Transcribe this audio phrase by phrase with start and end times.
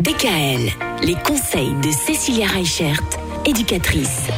[0.00, 0.70] DKL,
[1.02, 3.00] les conseils de Cécilia Reichert,
[3.44, 4.28] éducatrice.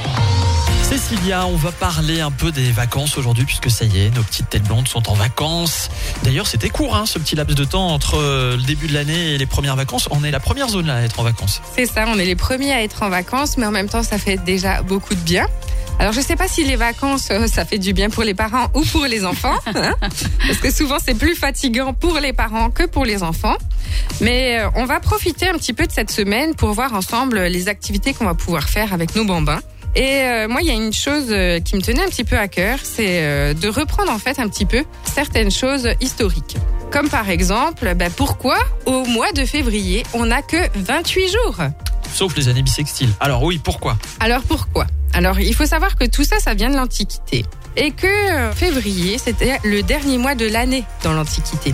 [0.83, 4.49] Cécilia, on va parler un peu des vacances aujourd'hui puisque ça y est, nos petites
[4.49, 5.91] têtes blondes sont en vacances.
[6.23, 9.35] D'ailleurs, c'était court hein, ce petit laps de temps entre euh, le début de l'année
[9.35, 10.09] et les premières vacances.
[10.11, 11.61] On est la première zone là à être en vacances.
[11.77, 14.17] C'est ça, on est les premiers à être en vacances, mais en même temps, ça
[14.17, 15.47] fait déjà beaucoup de bien.
[16.01, 18.33] Alors, je ne sais pas si les vacances, euh, ça fait du bien pour les
[18.33, 22.71] parents ou pour les enfants, hein, parce que souvent, c'est plus fatigant pour les parents
[22.71, 23.59] que pour les enfants.
[24.23, 27.69] Mais euh, on va profiter un petit peu de cette semaine pour voir ensemble les
[27.69, 29.61] activités qu'on va pouvoir faire avec nos bambins.
[29.95, 31.27] Et euh, moi, il y a une chose
[31.65, 34.49] qui me tenait un petit peu à cœur, c'est euh, de reprendre en fait un
[34.49, 36.57] petit peu certaines choses historiques.
[36.91, 38.57] Comme par exemple, bah, pourquoi
[38.87, 41.57] au mois de février, on n'a que 28 jours?
[42.15, 43.11] Sauf les années bissextiles.
[43.21, 43.97] Alors oui, pourquoi?
[44.21, 44.87] Alors pourquoi?
[45.13, 47.45] Alors il faut savoir que tout ça, ça vient de l'Antiquité.
[47.77, 51.73] Et que euh, février, c'était le dernier mois de l'année dans l'Antiquité.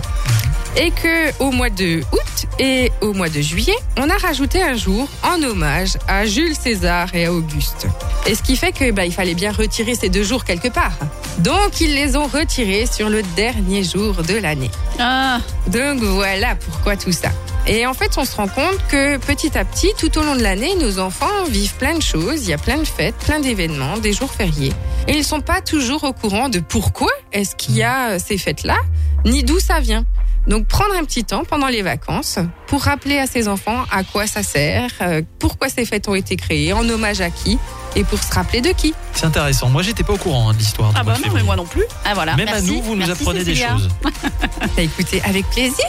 [0.75, 4.75] Et que au mois de août et au mois de juillet, on a rajouté un
[4.75, 7.87] jour en hommage à Jules César et à Auguste.
[8.27, 10.93] Et ce qui fait que bah, il fallait bien retirer ces deux jours quelque part.
[11.39, 14.69] Donc ils les ont retirés sur le dernier jour de l'année.
[14.99, 17.29] Ah, Donc voilà pourquoi tout ça.
[17.69, 20.41] Et en fait, on se rend compte que petit à petit, tout au long de
[20.41, 22.43] l'année, nos enfants vivent plein de choses.
[22.43, 24.71] Il y a plein de fêtes, plein d'événements, des jours fériés.
[25.09, 28.37] Et ils sont pas toujours au courant de pourquoi est-ce qu'il y a euh, ces
[28.37, 28.77] fêtes-là,
[29.25, 30.05] ni d'où ça vient.
[30.47, 34.27] Donc prendre un petit temps pendant les vacances pour rappeler à ses enfants à quoi
[34.27, 37.59] ça sert, euh, pourquoi ces fêtes ont été créées, en hommage à qui,
[37.97, 38.93] et pour se rappeler de qui.
[39.11, 39.67] C'est intéressant.
[39.67, 40.93] Moi, j'étais pas au courant hein, de l'histoire.
[40.95, 41.83] ah bah non, mais moi non plus.
[42.05, 42.37] Ah voilà.
[42.37, 43.73] Même à nous, vous nous Merci, apprenez Cécilia.
[43.73, 43.89] des choses.
[44.59, 45.85] Bah, écoutez, avec plaisir.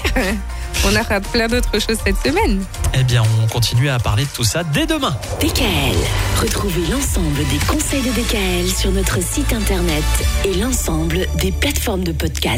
[0.84, 2.64] On aura plein d'autres choses cette semaine.
[2.94, 5.14] Eh bien, on continue à parler de tout ça dès demain.
[5.40, 5.96] DKL,
[6.40, 10.04] retrouvez l'ensemble des conseils de DKL sur notre site internet
[10.44, 12.56] et l'ensemble des plateformes de podcast.